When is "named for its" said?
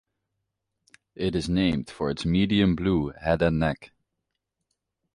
1.47-2.25